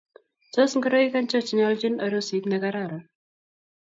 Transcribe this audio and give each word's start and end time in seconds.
Tos 0.55 0.71
ngoroik 0.77 1.13
ancho 1.19 1.39
chenyolchin 1.49 1.95
arusit 2.07 2.43
nekararan. 2.53 3.03